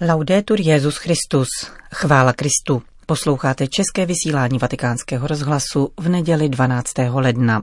Laudetur 0.00 0.60
Jezus 0.60 0.96
Christus. 0.96 1.48
Chvála 1.94 2.32
Kristu. 2.32 2.82
Posloucháte 3.06 3.66
české 3.66 4.06
vysílání 4.06 4.58
Vatikánského 4.58 5.26
rozhlasu 5.26 5.88
v 6.00 6.08
neděli 6.08 6.48
12. 6.48 6.92
ledna. 7.12 7.62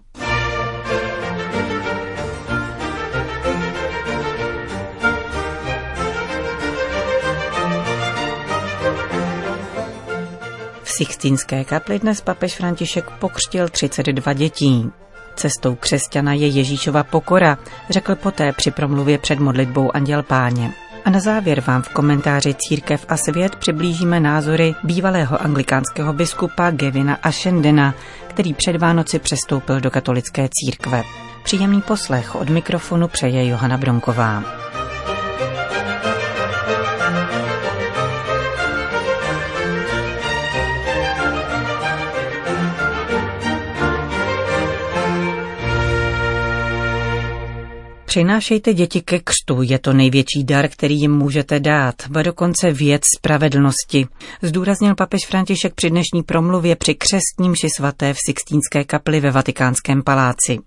V 10.84 10.92
Sixtínské 10.92 11.64
kapli 11.64 12.00
dnes 12.00 12.22
papež 12.22 12.56
František 12.56 13.10
pokřtil 13.10 13.70
32 13.70 14.34
dětí. 14.34 14.92
Cestou 15.36 15.76
křesťana 15.76 16.34
je 16.34 16.48
Ježíšova 16.48 17.04
pokora, 17.04 17.58
řekl 17.90 18.16
poté 18.16 18.54
při 18.54 18.72
promluvě 18.72 19.18
před 19.18 19.40
modlitbou 19.40 19.96
Anděl 19.96 20.24
Páně. 20.24 20.74
A 21.06 21.10
na 21.10 21.20
závěr 21.20 21.62
vám 21.62 21.82
v 21.82 21.90
komentáři 21.90 22.56
Církev 22.58 23.06
a 23.10 23.18
svět 23.18 23.56
přiblížíme 23.56 24.20
názory 24.20 24.76
bývalého 24.84 25.42
anglikánského 25.42 26.14
biskupa 26.14 26.72
Gevina 26.72 27.18
Ashendena, 27.24 27.94
který 28.28 28.54
před 28.54 28.76
Vánoci 28.76 29.20
přestoupil 29.20 29.80
do 29.80 29.92
katolické 29.92 30.50
církve. 30.52 31.04
Příjemný 31.44 31.82
poslech 31.82 32.36
od 32.36 32.50
mikrofonu 32.50 33.08
přeje 33.08 33.48
Johana 33.48 33.78
Bronková. 33.78 34.65
Přinášejte 48.16 48.74
děti 48.74 49.02
ke 49.02 49.20
křtu, 49.20 49.62
je 49.62 49.80
to 49.80 49.94
největší 49.94 50.44
dar, 50.44 50.68
který 50.68 51.00
jim 51.00 51.12
můžete 51.12 51.60
dát, 51.60 51.96
ba 52.10 52.22
dokonce 52.22 52.72
věc 52.72 53.02
spravedlnosti, 53.18 54.08
zdůraznil 54.42 54.96
papež 54.96 55.20
František 55.28 55.74
při 55.74 55.90
dnešní 55.90 56.24
promluvě 56.24 56.76
při 56.76 56.96
křestním 56.96 57.56
ši 57.56 57.68
svaté 57.78 58.14
v 58.14 58.18
Sixtínské 58.26 58.84
kapli 58.84 59.20
ve 59.20 59.32
Vatikánském 59.32 60.04
paláci. 60.04 60.58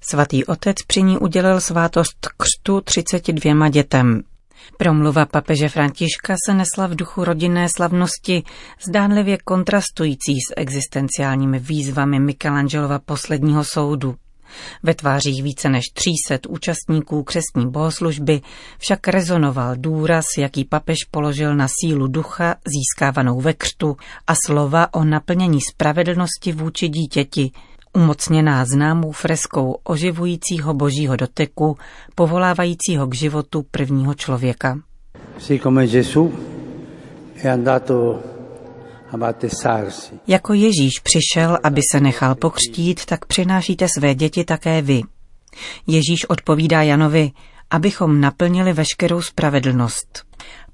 Svatý 0.00 0.44
otec 0.44 0.76
při 0.86 1.02
ní 1.02 1.18
udělil 1.18 1.60
svátost 1.60 2.28
křtu 2.36 2.80
32 2.80 3.68
dětem. 3.68 4.22
Promluva 4.76 5.26
papeže 5.26 5.68
Františka 5.68 6.34
se 6.46 6.54
nesla 6.54 6.86
v 6.86 6.94
duchu 6.94 7.24
rodinné 7.24 7.66
slavnosti, 7.76 8.42
zdánlivě 8.88 9.38
kontrastující 9.44 10.34
s 10.48 10.54
existenciálními 10.56 11.58
výzvami 11.58 12.20
Michelangelova 12.20 12.98
posledního 12.98 13.64
soudu. 13.64 14.14
Ve 14.82 14.94
tvářích 14.94 15.42
více 15.42 15.68
než 15.68 15.84
300 16.28 16.48
účastníků 16.48 17.22
křestní 17.22 17.70
bohoslužby 17.70 18.40
však 18.78 19.08
rezonoval 19.08 19.76
důraz, 19.76 20.24
jaký 20.38 20.64
papež 20.64 20.96
položil 21.10 21.56
na 21.56 21.66
sílu 21.80 22.06
ducha 22.06 22.54
získávanou 22.66 23.40
ve 23.40 23.54
křtu 23.54 23.96
a 24.26 24.32
slova 24.46 24.94
o 24.94 25.04
naplnění 25.04 25.60
spravedlnosti 25.60 26.52
vůči 26.52 26.88
dítěti, 26.88 27.50
umocněná 27.94 28.64
známou 28.64 29.12
freskou 29.12 29.76
oživujícího 29.84 30.74
božího 30.74 31.16
doteku, 31.16 31.76
povolávajícího 32.14 33.06
k 33.06 33.14
životu 33.14 33.64
prvního 33.70 34.14
člověka. 34.14 34.78
Sí, 35.38 35.60
come 35.60 35.86
Gesù 35.86 36.32
andato 37.52 38.18
jako 40.26 40.54
Ježíš 40.54 41.00
přišel, 41.02 41.58
aby 41.62 41.80
se 41.92 42.00
nechal 42.00 42.34
pokřtít, 42.34 43.04
tak 43.04 43.24
přinášíte 43.24 43.86
své 43.98 44.14
děti 44.14 44.44
také 44.44 44.82
vy. 44.82 45.02
Ježíš 45.86 46.24
odpovídá 46.28 46.82
Janovi, 46.82 47.30
abychom 47.70 48.20
naplnili 48.20 48.72
veškerou 48.72 49.22
spravedlnost. 49.22 50.24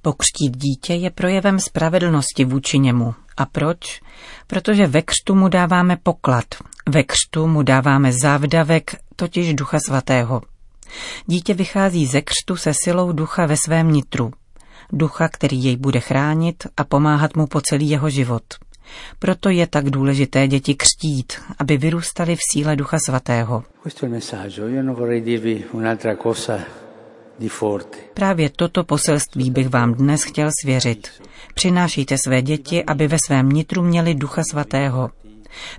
Pokřtít 0.03 0.57
dítě 0.57 0.95
je 0.95 1.11
projevem 1.11 1.61
spravedlnosti 1.61 2.45
vůči 2.45 2.79
němu. 2.79 3.15
A 3.37 3.47
proč? 3.47 4.01
Protože 4.47 4.87
ve 4.87 5.03
křtu 5.03 5.35
mu 5.35 5.49
dáváme 5.49 5.97
poklad, 6.03 6.45
ve 6.89 7.03
křtu 7.03 7.47
mu 7.47 7.63
dáváme 7.63 8.13
závdavek, 8.13 8.97
totiž 9.17 9.55
Ducha 9.55 9.79
Svatého. 9.87 10.41
Dítě 11.27 11.55
vychází 11.55 12.07
ze 12.07 12.21
křtu 12.21 12.57
se 12.57 12.73
silou 12.85 13.13
ducha 13.13 13.47
ve 13.47 13.57
svém 13.57 13.93
nitru 13.93 14.31
ducha, 14.93 15.29
který 15.29 15.65
jej 15.65 15.77
bude 15.77 16.01
chránit 16.01 16.67
a 16.77 16.85
pomáhat 16.85 17.37
mu 17.37 17.47
po 17.47 17.61
celý 17.61 17.91
jeho 17.91 18.11
život. 18.11 18.43
Proto 19.19 19.49
je 19.49 19.67
tak 19.67 19.91
důležité 19.91 20.49
děti 20.49 20.75
křtít, 20.75 21.33
aby 21.59 21.77
vyrůstali 21.77 22.37
v 22.37 22.41
síle 22.53 22.77
Ducha 22.77 22.97
Svatého. 23.07 23.65
Právě 28.15 28.51
toto 28.51 28.85
poselství 28.85 29.51
bych 29.51 29.69
vám 29.69 29.95
dnes 29.95 30.23
chtěl 30.23 30.51
svěřit. 30.63 31.09
Přinášejte 31.55 32.17
své 32.25 32.43
děti, 32.43 32.85
aby 32.85 33.09
ve 33.09 33.17
svém 33.27 33.49
nitru 33.49 33.83
měli 33.83 34.15
Ducha 34.15 34.43
Svatého. 34.51 35.11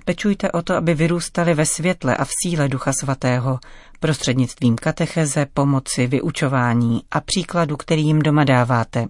Pečujte 0.04 0.52
o 0.52 0.62
to, 0.62 0.74
aby 0.74 0.94
vyrůstali 0.94 1.54
ve 1.54 1.66
světle 1.66 2.16
a 2.16 2.24
v 2.24 2.30
síle 2.42 2.68
Ducha 2.68 2.92
Svatého, 3.00 3.58
prostřednictvím 4.00 4.76
katecheze, 4.76 5.46
pomoci, 5.54 6.06
vyučování 6.06 7.02
a 7.10 7.20
příkladu, 7.20 7.76
který 7.76 8.02
jim 8.02 8.22
doma 8.22 8.44
dáváte. 8.44 9.06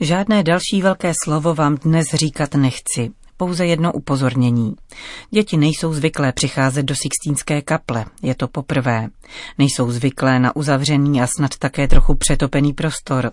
Žádné 0.00 0.42
další 0.42 0.82
velké 0.82 1.12
slovo 1.24 1.54
vám 1.54 1.74
dnes 1.74 2.06
říkat 2.14 2.54
nechci, 2.54 3.10
pouze 3.38 3.66
jedno 3.66 3.92
upozornění. 3.92 4.74
Děti 5.30 5.56
nejsou 5.56 5.92
zvyklé 5.92 6.32
přicházet 6.32 6.82
do 6.82 6.94
Sixtínské 6.94 7.62
kaple, 7.62 8.04
je 8.22 8.34
to 8.34 8.48
poprvé. 8.48 9.08
Nejsou 9.58 9.90
zvyklé 9.90 10.38
na 10.38 10.56
uzavřený 10.56 11.22
a 11.22 11.26
snad 11.36 11.56
také 11.58 11.88
trochu 11.88 12.14
přetopený 12.14 12.72
prostor. 12.72 13.32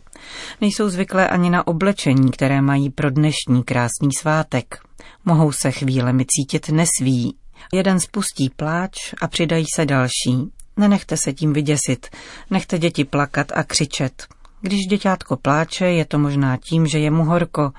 Nejsou 0.61 0.89
zvyklé 0.89 1.27
ani 1.27 1.49
na 1.49 1.67
oblečení, 1.67 2.31
které 2.31 2.61
mají 2.61 2.89
pro 2.89 3.09
dnešní 3.09 3.63
krásný 3.65 4.09
svátek. 4.19 4.77
Mohou 5.25 5.51
se 5.51 5.71
chvílemi 5.71 6.25
cítit 6.27 6.69
nesví. 6.69 7.35
Jeden 7.73 7.99
spustí 7.99 8.49
pláč 8.49 9.13
a 9.21 9.27
přidají 9.27 9.65
se 9.75 9.85
další. 9.85 10.51
Nenechte 10.77 11.17
se 11.17 11.33
tím 11.33 11.53
vyděsit, 11.53 12.07
nechte 12.49 12.79
děti 12.79 13.05
plakat 13.05 13.51
a 13.55 13.63
křičet. 13.63 14.34
Když 14.65 14.85
děťátko 14.85 15.37
pláče, 15.37 15.85
je 15.85 16.05
to 16.05 16.19
možná 16.19 16.57
tím, 16.57 16.87
že 16.87 16.99
je 16.99 17.11
mu 17.11 17.23
horko, 17.23 17.71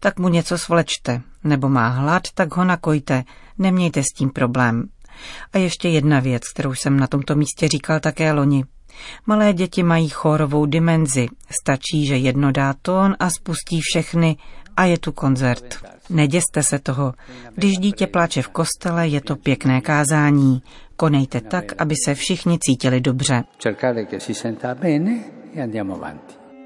tak 0.00 0.18
mu 0.18 0.28
něco 0.28 0.58
svlečte, 0.58 1.20
nebo 1.44 1.68
má 1.68 1.88
hlad, 1.88 2.22
tak 2.34 2.56
ho 2.56 2.64
nakojte, 2.64 3.24
nemějte 3.58 4.02
s 4.02 4.06
tím 4.16 4.30
problém. 4.30 4.88
A 5.52 5.58
ještě 5.58 5.88
jedna 5.88 6.20
věc, 6.20 6.42
kterou 6.48 6.74
jsem 6.74 7.00
na 7.00 7.06
tomto 7.06 7.34
místě 7.34 7.68
říkal 7.68 8.00
také 8.00 8.32
loni. 8.32 8.64
Malé 9.26 9.52
děti 9.52 9.82
mají 9.82 10.08
chórovou 10.08 10.66
dimenzi, 10.66 11.28
stačí, 11.62 12.06
že 12.06 12.16
jedno 12.16 12.52
dá 12.52 12.74
tón 12.82 13.16
a 13.18 13.30
spustí 13.30 13.80
všechny 13.82 14.36
a 14.76 14.84
je 14.84 14.98
tu 14.98 15.12
koncert. 15.12 15.76
Neděste 16.10 16.62
se 16.62 16.78
toho. 16.78 17.14
Když 17.54 17.78
dítě 17.78 18.06
pláče 18.06 18.42
v 18.42 18.48
kostele, 18.48 19.08
je 19.08 19.20
to 19.20 19.36
pěkné 19.36 19.80
kázání. 19.80 20.62
Konejte 20.96 21.40
tak, 21.40 21.64
aby 21.78 21.94
se 22.04 22.14
všichni 22.14 22.58
cítili 22.60 23.00
dobře. 23.00 23.42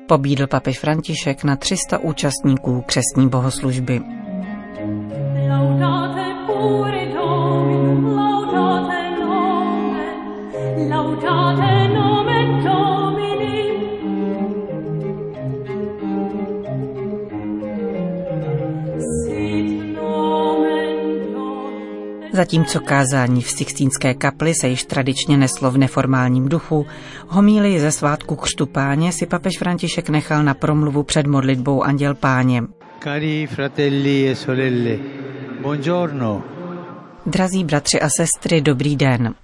Pobídl 0.07 0.47
papež 0.47 0.79
František 0.79 1.45
na 1.45 1.57
300 1.57 1.99
účastníků 1.99 2.83
křestní 2.87 3.29
bohoslužby. 3.29 4.01
Laudate 10.91 12.08
Zatímco 22.39 22.81
kázání 22.81 23.43
v 23.43 23.51
Sixtínské 23.51 24.15
kapli 24.15 24.55
se 24.55 24.69
již 24.69 24.85
tradičně 24.85 25.37
neslo 25.37 25.71
v 25.71 25.79
neformálním 25.79 26.49
duchu, 26.49 26.87
homíli 27.29 27.81
ze 27.81 27.93
svátku 27.93 28.37
křtu 28.37 28.67
páně 28.67 29.13
si 29.13 29.27
papež 29.27 29.59
František 29.59 30.09
nechal 30.09 30.45
na 30.45 30.55
promluvu 30.55 31.03
před 31.03 31.27
modlitbou 31.27 31.83
Anděl 31.83 32.15
páně. 32.15 32.63
Cari 33.05 33.47
fratelli 33.47 34.29
e 34.29 34.35
sorelle, 34.35 34.99
buongiorno. 35.63 36.43
Drazí 37.27 37.65
bratři 37.65 38.01
a 38.01 38.09
sestry, 38.17 38.61
dobrý 38.61 38.97
den. 38.97 39.35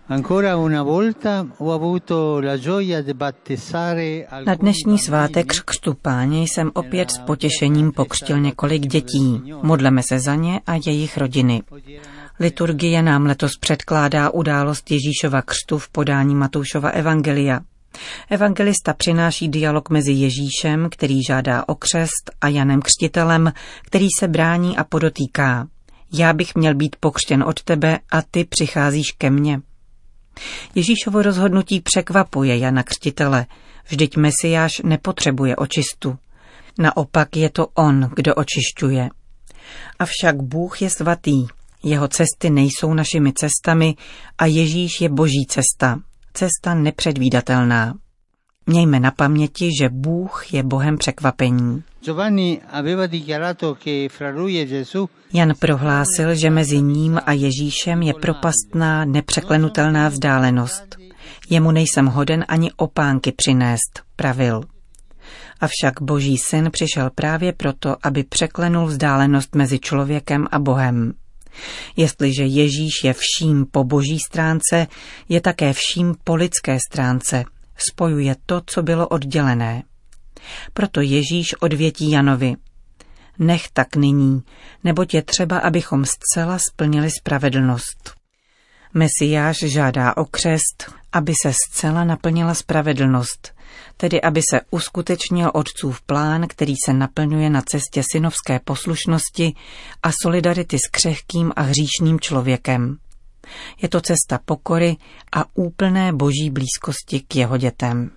Na 4.44 4.54
dnešní 4.54 4.98
svátek 4.98 5.52
křtu 5.64 5.94
páně 6.02 6.42
jsem 6.42 6.70
opět 6.74 7.10
s 7.10 7.19
potěšením 7.19 7.92
pokřtil 7.92 8.40
několik 8.40 8.82
dětí. 8.86 9.42
Modleme 9.62 10.02
se 10.02 10.20
za 10.20 10.34
ně 10.34 10.60
a 10.66 10.74
jejich 10.86 11.19
rodiny. 11.19 11.62
Liturgie 12.40 13.02
nám 13.02 13.26
letos 13.26 13.50
předkládá 13.60 14.31
událost 14.31 14.90
Ježíšova 14.90 15.42
křtu 15.42 15.78
v 15.78 15.88
podání 15.88 16.34
Matoušova 16.34 16.88
Evangelia. 16.88 17.60
Evangelista 18.31 18.94
přináší 18.94 19.48
dialog 19.48 19.90
mezi 19.90 20.12
Ježíšem, 20.12 20.88
který 20.90 21.22
žádá 21.22 21.64
o 21.69 21.75
křest, 21.75 22.31
a 22.40 22.48
Janem 22.48 22.82
Křtitelem, 22.82 23.52
který 23.86 24.06
se 24.19 24.28
brání 24.28 24.76
a 24.76 24.84
podotýká. 24.84 25.69
Já 26.12 26.32
bych 26.32 26.54
měl 26.54 26.75
být 26.75 26.96
pokřtěn 27.00 27.42
od 27.42 27.62
tebe 27.62 27.98
a 28.10 28.22
ty 28.22 28.44
přicházíš 28.44 29.12
ke 29.19 29.31
mně. 29.31 29.60
Ježíšovo 30.75 31.22
rozhodnutí 31.22 31.81
překvapuje 31.81 32.58
Jana 32.58 32.82
Křtitele. 32.82 33.46
Vždyť 33.88 34.16
Mesiáš 34.16 34.72
nepotřebuje 34.84 35.56
očistu. 35.56 36.19
Naopak 36.78 37.36
je 37.36 37.50
to 37.50 37.66
On, 37.66 38.10
kdo 38.16 38.34
očišťuje. 38.34 39.08
Avšak 39.98 40.42
Bůh 40.42 40.82
je 40.82 40.90
svatý, 40.90 41.46
jeho 41.84 42.08
cesty 42.08 42.50
nejsou 42.50 42.94
našimi 42.94 43.32
cestami 43.32 43.94
a 44.38 44.46
Ježíš 44.46 45.00
je 45.00 45.08
boží 45.08 45.46
cesta, 45.48 46.00
cesta 46.34 46.75
nepředvídatelná. 46.75 47.94
Mějme 48.66 49.00
na 49.00 49.10
paměti, 49.10 49.70
že 49.81 49.88
Bůh 49.88 50.52
je 50.52 50.62
Bohem 50.62 50.98
překvapení. 50.98 51.82
Jan 55.32 55.52
prohlásil, 55.58 56.34
že 56.34 56.50
mezi 56.50 56.82
ním 56.82 57.20
a 57.26 57.32
Ježíšem 57.32 58.02
je 58.02 58.14
propastná, 58.14 59.04
nepřeklenutelná 59.04 60.08
vzdálenost. 60.08 60.96
Jemu 61.50 61.70
nejsem 61.70 62.06
hoden 62.06 62.44
ani 62.48 62.72
opánky 62.76 63.32
přinést, 63.32 64.02
pravil. 64.16 64.62
Avšak 65.60 66.02
Boží 66.02 66.38
syn 66.38 66.70
přišel 66.70 67.10
právě 67.14 67.52
proto, 67.52 67.96
aby 68.02 68.25
překlenul 68.25 68.86
vzdálenost 68.86 69.54
mezi 69.54 69.78
člověkem 69.78 70.46
a 70.50 70.58
Bohem. 70.58 71.12
Jestliže 71.96 72.42
Ježíš 72.44 73.04
je 73.04 73.14
vším 73.18 73.66
po 73.66 73.84
boží 73.84 74.18
stránce, 74.18 74.86
je 75.28 75.40
také 75.40 75.72
vším 75.72 76.14
po 76.24 76.34
lidské 76.34 76.78
stránce. 76.90 77.44
Spojuje 77.90 78.36
to, 78.46 78.60
co 78.66 78.82
bylo 78.82 79.08
oddělené. 79.08 79.82
Proto 80.72 81.00
Ježíš 81.00 81.54
odvětí 81.60 82.10
Janovi. 82.10 82.54
Nech 83.38 83.68
tak 83.72 83.96
nyní, 83.96 84.42
neboť 84.84 85.14
je 85.14 85.22
třeba, 85.22 85.58
abychom 85.58 86.04
zcela 86.04 86.58
splnili 86.58 87.10
spravedlnost. 87.10 88.14
Mesiáš 88.94 89.58
žádá 89.58 90.16
o 90.16 90.24
křest, 90.24 90.92
aby 91.12 91.32
se 91.42 91.52
zcela 91.52 92.04
naplnila 92.04 92.54
spravedlnost, 92.54 93.53
tedy 93.96 94.22
aby 94.22 94.40
se 94.50 94.60
uskutečnil 94.70 95.50
otcův 95.54 96.02
plán, 96.02 96.46
který 96.48 96.74
se 96.84 96.92
naplňuje 96.92 97.50
na 97.50 97.62
cestě 97.62 98.02
synovské 98.12 98.60
poslušnosti 98.64 99.54
a 100.02 100.10
solidarity 100.22 100.78
s 100.78 100.88
křehkým 100.90 101.52
a 101.56 101.62
hříšným 101.62 102.20
člověkem. 102.20 102.96
Je 103.82 103.88
to 103.88 104.00
cesta 104.00 104.38
pokory 104.44 104.96
a 105.32 105.44
úplné 105.54 106.12
boží 106.12 106.50
blízkosti 106.50 107.20
k 107.20 107.36
jeho 107.36 107.56
dětem. 107.56 108.10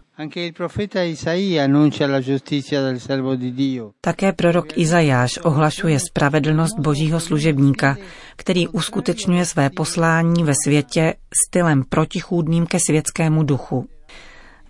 Také 4.01 4.33
prorok 4.33 4.77
Izajáš 4.77 5.37
ohlašuje 5.37 5.99
spravedlnost 5.99 6.79
božího 6.79 7.19
služebníka, 7.19 7.97
který 8.35 8.67
uskutečňuje 8.67 9.45
své 9.45 9.69
poslání 9.69 10.43
ve 10.43 10.53
světě 10.63 11.13
stylem 11.47 11.83
protichůdným 11.89 12.65
ke 12.65 12.77
světskému 12.87 13.43
duchu. 13.43 13.87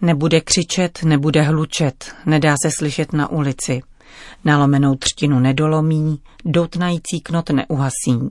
Nebude 0.01 0.41
křičet, 0.41 1.03
nebude 1.03 1.41
hlučet, 1.41 2.15
nedá 2.25 2.55
se 2.61 2.69
slyšet 2.77 3.13
na 3.13 3.31
ulici. 3.31 3.81
Nalomenou 4.45 4.95
třtinu 4.95 5.39
nedolomí, 5.39 6.21
doutnající 6.45 7.21
knot 7.23 7.49
neuhasí. 7.49 8.29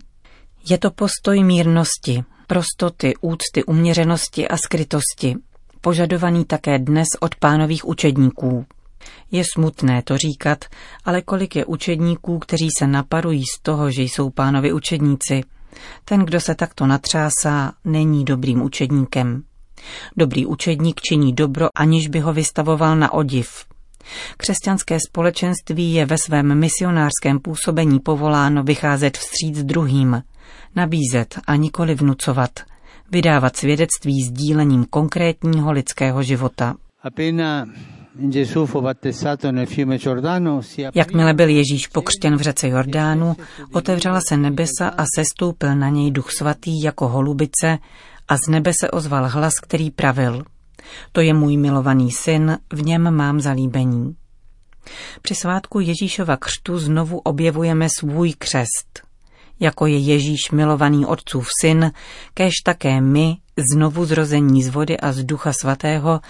Je 0.71 0.79
to 0.79 0.91
postoj 0.91 1.45
mírnosti, 1.45 2.25
prostoty, 2.47 3.15
úcty, 3.21 3.65
uměřenosti 3.67 4.49
a 4.49 4.57
skrytosti, 4.57 5.37
požadovaný 5.81 6.45
také 6.45 6.79
dnes 6.79 7.09
od 7.21 7.35
pánových 7.35 7.89
učedníků. 7.89 8.67
Je 9.31 9.43
smutné 9.55 10.03
to 10.03 10.17
říkat, 10.17 10.65
ale 11.05 11.23
kolik 11.23 11.57
je 11.57 11.65
učedníků, 11.65 12.39
kteří 12.39 12.69
se 12.79 12.87
naparují 12.87 13.43
z 13.57 13.63
toho, 13.63 13.91
že 13.91 14.03
jsou 14.03 14.31
pánovi 14.31 14.73
učedníci. 14.73 15.41
Ten, 16.05 16.21
kdo 16.21 16.41
se 16.41 16.55
takto 16.55 16.87
natřásá, 16.87 17.73
není 17.85 18.25
dobrým 18.25 18.63
učedníkem. 18.63 19.43
Dobrý 20.17 20.47
učedník 20.47 21.01
činí 21.01 21.33
dobro, 21.33 21.69
aniž 21.75 22.09
by 22.09 22.21
ho 22.21 22.33
vystavoval 22.33 22.97
na 22.97 23.13
odiv. 23.13 23.65
Křesťanské 24.37 24.99
společenství 25.09 25.95
je 25.95 26.07
ve 26.07 26.17
svém 26.19 26.59
misionářském 26.59 27.39
působení 27.39 28.01
povoláno 28.01 28.63
vycházet 28.63 29.19
vstříc 29.19 29.63
druhým, 29.63 30.23
nabízet 30.77 31.39
a 31.47 31.57
nikoli 31.57 31.95
vnucovat, 31.95 32.51
vydávat 33.11 33.57
svědectví 33.57 34.23
sdílením 34.23 34.85
konkrétního 34.91 35.73
lidského 35.73 36.23
života. 36.23 36.75
Jakmile 40.95 41.35
byl 41.35 41.49
Ježíš 41.49 41.87
pokřtěn 41.87 42.37
v 42.37 42.41
řece 42.41 42.69
Jordánu, 42.69 43.37
otevřela 43.73 44.21
se 44.29 44.37
nebesa 44.37 44.89
a 44.89 45.05
sestoupil 45.17 45.77
na 45.77 45.89
něj 45.89 46.11
duch 46.11 46.31
svatý 46.31 46.83
jako 46.83 47.09
holubice 47.09 47.79
a 48.29 48.37
z 48.37 48.49
nebe 48.51 48.73
se 48.81 48.91
ozval 48.91 49.29
hlas, 49.29 49.55
který 49.63 49.91
pravil. 49.91 50.43
To 51.13 51.21
je 51.21 51.35
můj 51.35 51.57
milovaný 51.57 52.11
syn, 52.11 52.59
v 52.73 52.83
něm 52.83 53.11
mám 53.11 53.41
zalíbení. 53.41 54.17
Při 55.23 55.35
svátku 55.35 55.81
Ježíšova 55.81 56.37
křtu 56.37 56.79
znovu 56.79 57.19
objevujeme 57.19 57.89
svůj 57.99 58.33
křest. 58.33 59.03
Jako 59.61 59.87
je 59.87 59.99
Ježíš 59.99 60.51
milovaný 60.53 61.07
otcův 61.07 61.49
syn, 61.61 61.93
kež 62.35 62.53
také 62.65 63.01
my, 63.01 63.37
znovu 63.73 64.05
zrození 64.05 64.63
z 64.63 64.69
vody 64.69 65.01
a 65.01 65.13
z 65.13 65.25
ducha 65.25 65.53
svatého, 65.61 66.21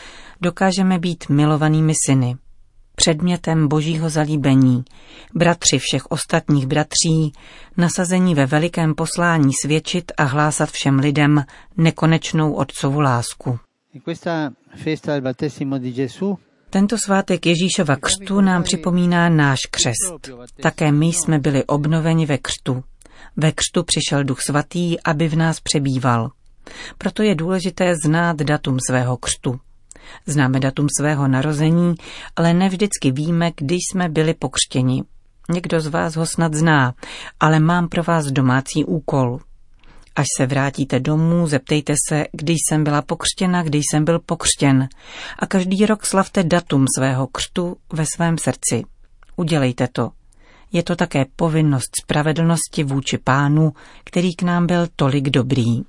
dokážeme 0.41 0.99
být 0.99 1.29
milovanými 1.29 1.93
syny. 2.07 2.37
Předmětem 2.97 3.69
božího 3.69 4.11
zalíbení, 4.11 4.85
bratři 5.35 5.79
všech 5.79 6.07
ostatních 6.07 6.67
bratří, 6.67 7.33
nasazení 7.77 8.35
ve 8.35 8.47
velikém 8.47 8.95
poslání 8.95 9.51
svědčit 9.65 10.13
a 10.17 10.23
hlásat 10.23 10.71
všem 10.71 10.99
lidem 10.99 11.45
nekonečnou 11.77 12.53
otcovu 12.53 13.01
lásku. 13.01 13.59
Tento 16.71 16.97
svátek 16.99 17.47
Ježíšova 17.47 17.97
křtu 17.97 18.41
nám 18.41 18.63
připomíná 18.63 19.29
náš 19.29 19.59
křest. 19.71 20.31
Také 20.61 20.93
my 20.93 21.07
jsme 21.07 21.39
byli 21.39 21.65
obnoveni 21.65 22.27
ve 22.27 22.39
křtu. 22.39 22.85
Ve 23.37 23.53
křtu 23.53 23.85
přišel 23.85 24.25
Duch 24.25 24.41
Svatý, 24.41 25.01
aby 25.01 25.29
v 25.29 25.37
nás 25.37 25.61
přebýval. 25.61 26.31
Proto 26.99 27.23
je 27.23 27.35
důležité 27.35 27.95
znát 28.05 28.37
datum 28.37 28.79
svého 28.89 29.17
křtu. 29.17 29.61
Známe 30.27 30.61
datum 30.61 30.87
svého 31.01 31.29
narození, 31.29 31.95
ale 32.37 32.55
nevždycky 32.55 33.11
víme, 33.11 33.51
kdy 33.57 33.75
jsme 33.75 34.09
byli 34.09 34.35
pokřtěni. 34.35 35.03
Někdo 35.51 35.81
z 35.81 35.87
vás 35.87 36.17
ho 36.17 36.27
snad 36.27 36.55
zná, 36.55 36.95
ale 37.41 37.61
mám 37.61 37.89
pro 37.89 38.03
vás 38.03 38.27
domácí 38.27 38.85
úkol. 38.85 39.39
Až 40.17 40.27
se 40.37 40.47
vrátíte 40.47 41.01
domů, 41.01 41.47
zeptejte 41.47 41.95
se, 42.09 42.25
kdy 42.33 42.53
jsem 42.53 42.85
byla 42.85 43.03
pokřtěna, 43.03 43.63
kdy 43.63 43.79
jsem 43.79 44.05
byl 44.05 44.19
pokřtěn. 44.19 44.89
A 45.39 45.47
každý 45.47 45.87
rok 45.87 46.07
slavte 46.07 46.45
datum 46.45 46.85
svého 46.97 47.27
křtu 47.27 47.77
ve 47.93 48.05
svém 48.15 48.39
srdci. 48.39 48.85
Udělejte 49.37 49.89
to. 49.93 50.11
Je 50.73 50.83
to 50.83 50.97
také 50.97 51.25
povinnost 51.37 51.91
spravedlnosti 52.03 52.85
vůči 52.85 53.19
pánu, 53.19 53.73
který 54.05 54.35
k 54.35 54.43
nám 54.43 54.67
byl 54.67 54.87
tolik 54.97 55.31
dobrý. 55.31 55.83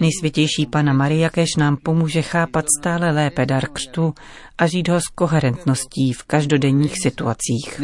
Nejsvětější 0.00 0.66
Pana 0.70 0.92
Maria 0.92 1.30
kež 1.30 1.48
nám 1.58 1.76
pomůže 1.76 2.22
chápat 2.22 2.64
stále 2.80 3.10
lépe 3.10 3.46
dar 3.46 3.68
křtu 3.72 4.14
a 4.58 4.66
žít 4.66 4.88
ho 4.88 5.00
s 5.00 5.08
koherentností 5.14 6.12
v 6.12 6.24
každodenních 6.24 6.98
situacích. 7.02 7.80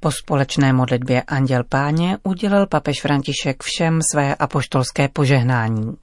Po 0.00 0.10
společné 0.10 0.72
modlitbě 0.72 1.22
Anděl 1.22 1.64
Páně 1.68 2.18
udělal 2.22 2.66
papež 2.66 3.00
František 3.00 3.62
všem 3.62 4.00
své 4.12 4.34
apoštolské 4.34 5.08
požehnání. 5.08 5.96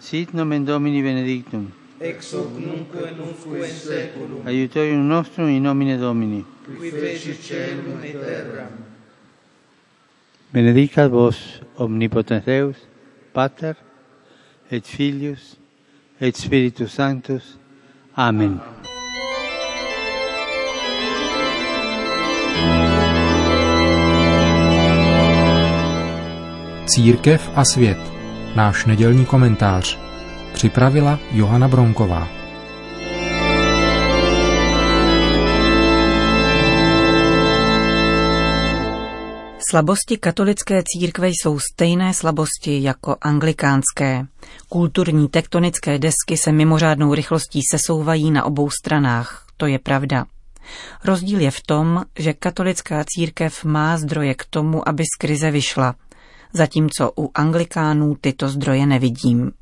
Sit 0.00 0.34
nomen 0.34 0.64
Domini 0.64 1.02
benedictum. 1.02 1.72
Ex 2.00 2.32
hoc 2.32 2.52
nunc 2.52 2.88
et 3.08 3.16
nunc 3.16 3.36
seculum. 3.72 4.42
Aiutorium 4.44 5.08
nostrum 5.08 5.48
in 5.48 5.62
nomine 5.62 5.98
Domini. 5.98 6.44
Qui 6.78 6.90
feci 6.90 7.34
celum 7.34 8.04
et 8.04 8.12
terra. 8.12 8.68
Benedicat 10.56 11.10
vos 11.10 11.60
omnipotens 11.76 12.42
Deus, 12.46 12.76
Pater, 13.34 13.76
et 14.70 14.86
Filius, 14.86 15.58
et 16.18 16.34
Spiritus 16.34 16.92
Sanctus. 16.92 17.58
Amen. 18.14 18.60
Církev 26.86 27.50
a 27.54 27.64
svět. 27.64 27.98
Náš 28.54 28.86
nedělní 28.86 29.26
komentář. 29.26 29.98
Připravila 30.52 31.18
Johana 31.32 31.68
Bronková. 31.68 32.35
Slabosti 39.70 40.16
katolické 40.16 40.82
církve 40.86 41.28
jsou 41.28 41.58
stejné 41.58 42.14
slabosti 42.14 42.82
jako 42.82 43.16
anglikánské. 43.20 44.26
Kulturní 44.68 45.28
tektonické 45.28 45.98
desky 45.98 46.36
se 46.36 46.52
mimořádnou 46.52 47.14
rychlostí 47.14 47.60
sesouvají 47.70 48.30
na 48.30 48.44
obou 48.44 48.70
stranách, 48.70 49.46
to 49.56 49.66
je 49.66 49.78
pravda. 49.78 50.26
Rozdíl 51.04 51.40
je 51.40 51.50
v 51.50 51.60
tom, 51.60 52.04
že 52.18 52.32
katolická 52.32 53.04
církev 53.06 53.64
má 53.64 53.98
zdroje 53.98 54.34
k 54.34 54.44
tomu, 54.50 54.88
aby 54.88 55.02
z 55.04 55.16
krize 55.18 55.50
vyšla, 55.50 55.94
zatímco 56.52 57.12
u 57.18 57.30
anglikánů 57.34 58.16
tyto 58.20 58.48
zdroje 58.48 58.86
nevidím. 58.86 59.52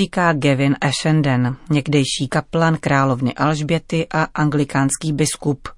říká 0.00 0.32
Gavin 0.32 0.76
Ashenden, 0.80 1.56
někdejší 1.70 2.28
kaplan 2.28 2.76
královny 2.80 3.34
Alžběty 3.34 4.06
a 4.10 4.22
anglikánský 4.34 5.12
biskup. 5.12 5.68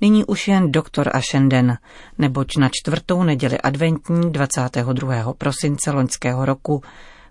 Nyní 0.00 0.24
už 0.24 0.48
jen 0.48 0.72
doktor 0.72 1.16
Ashenden, 1.16 1.78
neboť 2.18 2.56
na 2.56 2.68
čtvrtou 2.72 3.22
neděli 3.22 3.58
adventní 3.58 4.32
22. 4.32 5.32
prosince 5.38 5.90
loňského 5.90 6.44
roku 6.44 6.82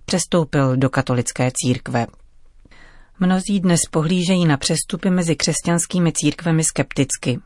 přestoupil 0.05 0.77
do 0.77 0.89
katolické 0.89 1.51
církve. 1.53 2.07
Mnozí 3.19 3.59
dnes 3.59 3.79
pohlížejí 3.91 4.45
na 4.45 4.57
přestupy 4.57 5.09
mezi 5.09 5.35
křesťanskými 5.35 6.11
církvemi 6.11 6.63
skepticky. 6.63 7.39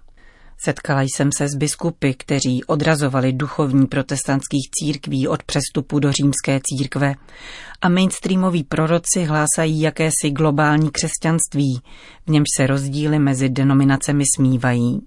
Setkala 0.64 1.02
jsem 1.02 1.30
se 1.38 1.48
s 1.48 1.56
biskupy, 1.56 2.14
kteří 2.14 2.64
odrazovali 2.64 3.34
duchovní 3.34 3.88
protestantských 3.88 4.70
církví 4.72 5.28
od 5.28 5.44
přestupu 5.44 6.00
do 6.00 6.12
římské 6.12 6.60
církve 6.64 7.14
a 7.82 7.90
mainstreamoví 7.90 8.64
proroci 8.64 9.24
hlásají 9.24 9.82
jakési 9.82 10.30
globální 10.32 10.92
křesťanství, 10.92 11.82
v 12.26 12.30
němž 12.30 12.46
se 12.58 12.68
rozdíly 12.68 13.20
mezi 13.20 13.50
denominacemi 13.50 14.24
smívají. 14.36 15.02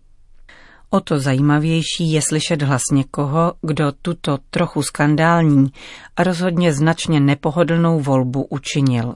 O 0.91 1.01
to 1.01 1.21
zajímavější 1.21 2.13
je 2.13 2.23
slyšet 2.23 2.63
hlas 2.63 2.83
někoho, 2.93 3.53
kdo 3.63 3.93
tuto 4.03 4.39
trochu 4.51 4.83
skandální 4.83 5.73
a 6.17 6.23
rozhodně 6.23 6.73
značně 6.73 7.21
nepohodlnou 7.21 8.01
volbu 8.01 8.45
učinil. 8.45 9.15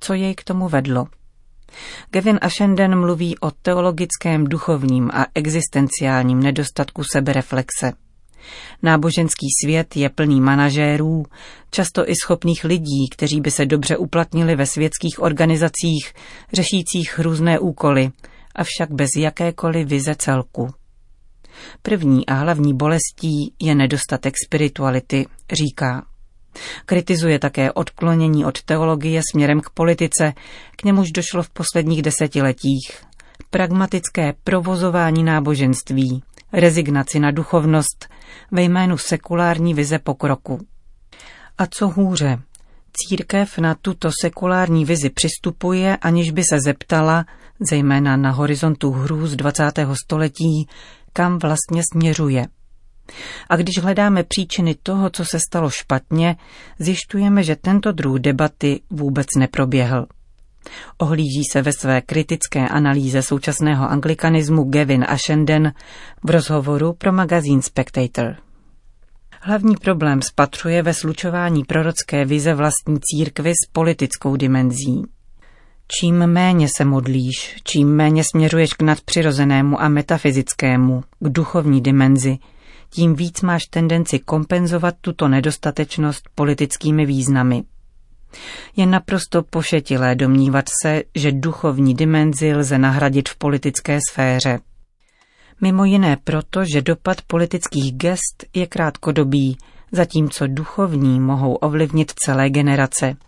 Co 0.00 0.14
jej 0.14 0.34
k 0.34 0.44
tomu 0.44 0.68
vedlo? 0.68 1.06
Gavin 2.10 2.38
Ashenden 2.42 3.00
mluví 3.00 3.38
o 3.38 3.50
teologickém, 3.50 4.44
duchovním 4.44 5.10
a 5.14 5.26
existenciálním 5.34 6.40
nedostatku 6.40 7.02
sebereflexe. 7.12 7.92
Náboženský 8.82 9.46
svět 9.64 9.96
je 9.96 10.08
plný 10.08 10.40
manažérů, 10.40 11.24
často 11.70 12.10
i 12.10 12.14
schopných 12.22 12.64
lidí, 12.64 13.08
kteří 13.10 13.40
by 13.40 13.50
se 13.50 13.66
dobře 13.66 13.96
uplatnili 13.96 14.56
ve 14.56 14.66
světských 14.66 15.22
organizacích, 15.22 16.12
řešících 16.52 17.18
různé 17.18 17.58
úkoly, 17.58 18.10
avšak 18.54 18.90
bez 18.90 19.10
jakékoliv 19.16 19.88
vize 19.88 20.14
celku. 20.14 20.68
První 21.82 22.26
a 22.26 22.34
hlavní 22.34 22.74
bolestí 22.74 23.54
je 23.60 23.74
nedostatek 23.74 24.34
spirituality, 24.46 25.26
říká. 25.52 26.06
Kritizuje 26.86 27.38
také 27.38 27.72
odklonění 27.72 28.44
od 28.44 28.62
teologie 28.62 29.20
směrem 29.32 29.60
k 29.60 29.70
politice, 29.70 30.32
k 30.76 30.84
němuž 30.84 31.12
došlo 31.12 31.42
v 31.42 31.50
posledních 31.50 32.02
desetiletích. 32.02 32.92
Pragmatické 33.50 34.34
provozování 34.44 35.24
náboženství, 35.24 36.22
rezignaci 36.52 37.18
na 37.20 37.30
duchovnost 37.30 38.08
ve 38.50 38.62
jménu 38.62 38.98
sekulární 38.98 39.74
vize 39.74 39.98
pokroku. 39.98 40.66
A 41.58 41.66
co 41.66 41.88
hůře, 41.88 42.38
církev 42.92 43.58
na 43.58 43.74
tuto 43.74 44.10
sekulární 44.22 44.84
vizi 44.84 45.10
přistupuje, 45.10 45.96
aniž 45.96 46.30
by 46.30 46.42
se 46.44 46.60
zeptala, 46.60 47.24
zejména 47.70 48.16
na 48.16 48.30
horizontu 48.30 48.90
hrůz 48.90 49.36
20. 49.36 49.72
století, 50.04 50.68
kam 51.12 51.38
vlastně 51.38 51.82
směřuje– 51.92 52.46
a 53.48 53.56
když 53.56 53.78
hledáme 53.78 54.22
příčiny 54.22 54.74
toho, 54.82 55.10
co 55.10 55.24
se 55.24 55.38
stalo 55.40 55.70
špatně, 55.70 56.36
zjišťujeme, 56.78 57.42
že 57.42 57.56
tento 57.56 57.92
druh 57.92 58.18
debaty 58.18 58.80
vůbec 58.90 59.26
neproběhl. 59.38 60.06
Ohlíží 60.98 61.42
se 61.52 61.62
ve 61.62 61.72
své 61.72 62.00
kritické 62.00 62.68
analýze 62.68 63.22
současného 63.22 63.90
anglikanismu 63.90 64.64
Gavin 64.64 65.04
Ashenden 65.08 65.72
v 66.24 66.30
rozhovoru 66.30 66.92
pro 66.92 67.12
magazín 67.12 67.62
Spectator. 67.62 68.36
Hlavní 69.40 69.76
problém 69.76 70.22
spatřuje 70.22 70.82
ve 70.82 70.94
slučování 70.94 71.64
prorocké 71.64 72.24
vize 72.24 72.54
vlastní 72.54 72.98
církvy 73.00 73.50
s 73.50 73.70
politickou 73.72 74.36
dimenzí. 74.36 75.02
Čím 76.00 76.26
méně 76.26 76.68
se 76.76 76.84
modlíš, 76.84 77.56
čím 77.64 77.88
méně 77.88 78.22
směřuješ 78.24 78.72
k 78.72 78.82
nadpřirozenému 78.82 79.82
a 79.82 79.88
metafyzickému, 79.88 81.00
k 81.20 81.28
duchovní 81.28 81.80
dimenzi, 81.80 82.38
tím 82.90 83.14
víc 83.14 83.42
máš 83.42 83.66
tendenci 83.66 84.18
kompenzovat 84.18 84.94
tuto 85.00 85.28
nedostatečnost 85.28 86.28
politickými 86.34 87.06
významy. 87.06 87.62
Je 88.76 88.86
naprosto 88.86 89.42
pošetilé 89.42 90.14
domnívat 90.14 90.64
se, 90.82 91.02
že 91.14 91.32
duchovní 91.32 91.94
dimenzi 91.94 92.54
lze 92.54 92.78
nahradit 92.78 93.28
v 93.28 93.36
politické 93.36 93.98
sféře. 94.10 94.60
Mimo 95.60 95.84
jiné 95.84 96.16
proto, 96.24 96.64
že 96.64 96.82
dopad 96.82 97.22
politických 97.22 97.92
gest 97.92 98.44
je 98.54 98.66
krátkodobý, 98.66 99.58
zatímco 99.92 100.46
duchovní 100.46 101.20
mohou 101.20 101.54
ovlivnit 101.54 102.12
celé 102.24 102.50
generace– 102.50 103.16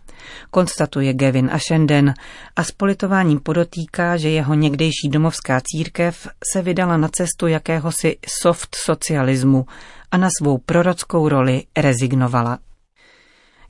konstatuje 0.50 1.14
Gavin 1.14 1.50
Ashenden 1.52 2.14
a 2.56 2.64
s 2.64 2.70
politováním 2.70 3.40
podotýká, 3.40 4.16
že 4.16 4.30
jeho 4.30 4.54
někdejší 4.54 5.08
domovská 5.08 5.60
církev 5.64 6.28
se 6.52 6.62
vydala 6.62 6.96
na 6.96 7.08
cestu 7.08 7.46
jakéhosi 7.46 8.16
soft 8.42 8.74
socialismu 8.74 9.66
a 10.10 10.16
na 10.16 10.28
svou 10.38 10.58
prorockou 10.58 11.28
roli 11.28 11.64
rezignovala. 11.76 12.58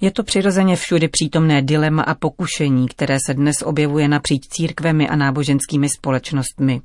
Je 0.01 0.11
to 0.11 0.23
přirozeně 0.23 0.77
všudy 0.77 1.09
přítomné 1.09 1.63
dilema 1.63 2.03
a 2.03 2.15
pokušení, 2.15 2.89
které 2.89 3.17
se 3.27 3.35
dnes 3.35 3.57
objevuje 3.65 4.09
napříč 4.09 4.47
církvemi 4.49 5.09
a 5.09 5.17
náboženskými 5.17 5.89
společnostmi. 5.89 6.81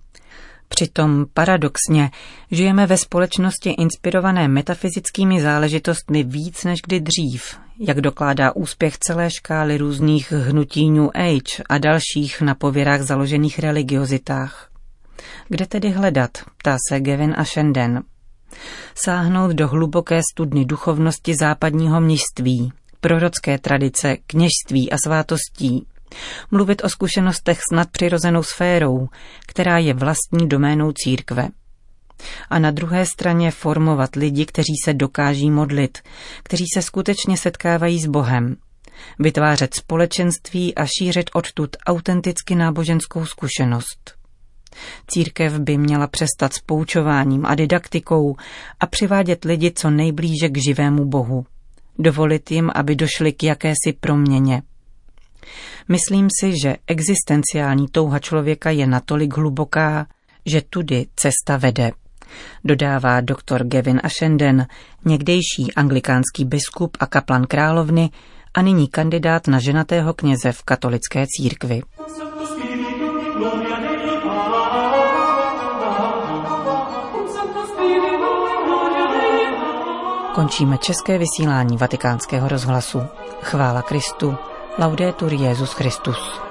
Přitom 0.68 1.26
paradoxně 1.34 2.12
žijeme 2.52 2.86
ve 2.86 2.98
společnosti 2.98 3.70
inspirované 3.70 4.48
metafyzickými 4.48 5.42
záležitostmi 5.42 6.24
víc 6.24 6.64
než 6.64 6.80
kdy 6.82 7.00
dřív, 7.00 7.58
jak 7.80 8.02
dokládá 8.02 8.56
úspěch 8.56 8.98
celé 8.98 9.32
škály 9.32 9.78
různých 9.78 10.32
hnutí 10.32 10.92
New 10.92 11.10
Age 11.14 11.64
a 11.70 11.78
dalších 11.78 12.42
na 12.42 12.56
pověrách 12.56 13.02
založených 13.02 13.60
religiozitách. 13.60 14.70
Kde 15.48 15.66
tedy 15.66 15.90
hledat, 15.90 16.32
ptá 16.58 16.78
se 16.90 17.00
Gavin 17.00 17.34
a 17.38 17.44
Shenden. 17.44 18.04
Sáhnout 18.96 19.52
do 19.52 19.68
hluboké 19.68 20.22
studny 20.32 20.66
duchovnosti 20.66 21.36
západního 21.36 22.02
mnižství, 22.02 22.72
prorocké 23.00 23.58
tradice, 23.58 24.18
kněžství 24.28 24.92
a 24.92 24.98
svátostí, 25.04 25.88
mluvit 26.52 26.84
o 26.84 26.90
zkušenostech 26.90 27.60
s 27.60 27.76
nadpřirozenou 27.76 28.44
sférou, 28.44 29.08
která 29.48 29.78
je 29.78 29.94
vlastní 29.94 30.48
doménou 30.48 30.92
církve. 30.92 31.50
A 32.50 32.60
na 32.60 32.72
druhé 32.72 33.06
straně 33.06 33.52
formovat 33.52 34.16
lidi, 34.16 34.46
kteří 34.46 34.74
se 34.84 34.94
dokáží 34.94 35.52
modlit, 35.52 35.98
kteří 36.44 36.66
se 36.74 36.82
skutečně 36.82 37.38
setkávají 37.38 38.00
s 38.00 38.06
Bohem, 38.06 38.56
vytvářet 39.20 39.74
společenství 39.74 40.76
a 40.76 40.86
šířit 40.86 41.30
odtud 41.34 41.78
autenticky 41.86 42.56
náboženskou 42.56 43.26
zkušenost. 43.26 44.16
Církev 45.08 45.60
by 45.60 45.78
měla 45.78 46.08
přestat 46.08 46.54
s 46.54 46.60
poučováním 46.60 47.46
a 47.46 47.56
didaktikou 47.56 48.36
a 48.80 48.88
přivádět 48.88 49.46
lidi 49.46 49.72
co 49.76 49.90
nejblíže 49.90 50.50
k 50.50 50.58
živému 50.58 51.06
Bohu. 51.06 51.46
Dovolit 52.00 52.52
jim, 52.52 52.72
aby 52.76 52.96
došli 52.96 53.34
k 53.34 53.44
jakési 53.44 53.94
proměně– 54.00 54.62
Myslím 55.90 56.28
si, 56.40 56.54
že 56.64 56.76
existenciální 56.88 57.88
touha 57.88 58.20
člověka 58.20 58.70
je 58.70 58.88
natolik 58.88 59.38
hluboká, 59.38 60.08
že 60.46 60.62
tudy 60.62 61.08
cesta 61.16 61.58
vede. 61.58 61.92
Dodává 62.64 63.22
doktor 63.22 63.64
Gavin 63.68 64.02
Ashenden, 64.04 64.68
někdejší 65.06 65.74
anglikánský 65.76 66.46
biskup 66.46 66.98
a 67.00 67.06
kaplan 67.06 67.44
královny 67.44 68.10
a 68.54 68.62
nyní 68.62 68.88
kandidát 68.88 69.48
na 69.48 69.60
ženatého 69.60 70.14
kněze 70.14 70.52
v 70.52 70.64
katolické 70.64 71.26
církvi. 71.28 71.82
Končíme 80.36 80.78
české 80.78 81.18
vysílání 81.18 81.78
vatikánského 81.78 82.48
rozhlasu. 82.48 83.02
Chvála 83.42 83.82
Kristu. 83.82 84.36
Laudetur 84.80 85.34
Jezus 85.34 85.74
Christus. 85.74 86.45